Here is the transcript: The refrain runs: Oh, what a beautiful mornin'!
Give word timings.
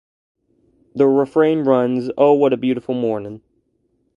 The 0.95 1.05
refrain 1.05 1.59
runs: 1.59 2.09
Oh, 2.17 2.33
what 2.33 2.53
a 2.53 2.57
beautiful 2.57 2.95
mornin'! 2.95 3.43